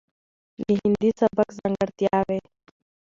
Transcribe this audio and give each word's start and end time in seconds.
،دهندي 0.61 1.09
سبک 1.19 1.49
ځانګړتياوې، 1.57 2.39